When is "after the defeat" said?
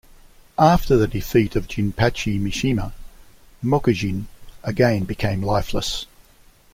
0.57-1.55